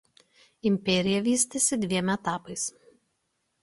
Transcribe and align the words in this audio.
Imperija 0.69 1.21
vystėsi 1.29 1.81
dviem 1.87 2.13
etapais. 2.19 2.69